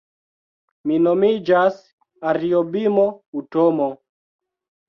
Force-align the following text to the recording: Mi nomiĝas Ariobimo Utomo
Mi 0.91 0.97
nomiĝas 1.07 1.77
Ariobimo 2.31 3.07
Utomo 3.43 3.91